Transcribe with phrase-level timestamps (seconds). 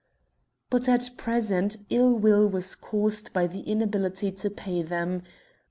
[0.71, 5.21] But at present ill will was caused by the inability to pay them.